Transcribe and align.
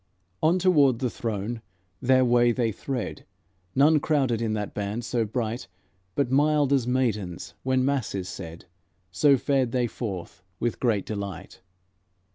On 0.41 0.57
toward 0.57 0.97
the 0.97 1.11
throne 1.11 1.61
their 2.01 2.25
way 2.25 2.51
they 2.51 2.71
thread, 2.71 3.23
None 3.75 3.99
crowded 3.99 4.41
in 4.41 4.53
that 4.53 4.73
band 4.73 5.05
so 5.05 5.25
bright, 5.25 5.67
But 6.15 6.31
mild 6.31 6.73
as 6.73 6.87
maidens 6.87 7.53
when 7.61 7.85
mass 7.85 8.15
is 8.15 8.27
said, 8.27 8.65
So 9.11 9.37
fared 9.37 9.73
they 9.73 9.85
forth 9.85 10.41
with 10.59 10.79
great 10.79 11.05
delight. 11.05 11.61